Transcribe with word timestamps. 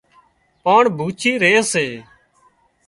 پاڻ 0.63 0.81
ڀوڇي 0.97 1.31
ري 1.41 1.53
سي 1.71 1.87